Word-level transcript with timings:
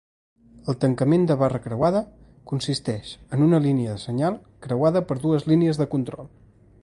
El 0.71 0.77
tancament 0.83 1.27
de 1.31 1.35
barra 1.41 1.59
creuada 1.65 2.01
consisteix 2.53 3.13
en 3.37 3.45
una 3.49 3.61
línia 3.67 3.93
de 3.93 4.03
senyal 4.07 4.41
creuada 4.67 5.07
per 5.11 5.19
dues 5.27 5.49
línies 5.53 5.83
de 5.83 5.89
control. 5.95 6.33